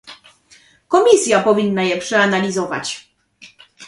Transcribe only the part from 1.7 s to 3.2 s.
je przeanalizować